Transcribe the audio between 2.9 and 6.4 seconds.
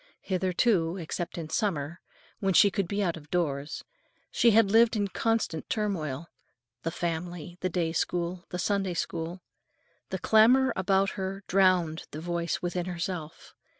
out of doors, she had lived in constant turmoil;